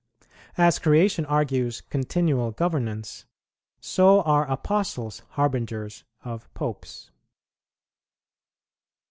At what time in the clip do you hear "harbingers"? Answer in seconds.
5.33-6.05